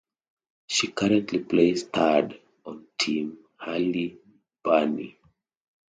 She 0.65 0.87
currently 0.87 1.41
plays 1.43 1.83
third 1.83 2.41
on 2.65 2.87
Team 2.97 3.37
Hailey 3.63 4.17
Birnie. 4.63 5.19